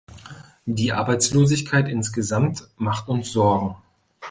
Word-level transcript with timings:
Die 0.65 0.93
Arbeitslosigkeit 0.93 1.87
insgesamt 1.87 2.67
macht 2.75 3.07
uns 3.07 3.31
Sorgen. 3.31 3.75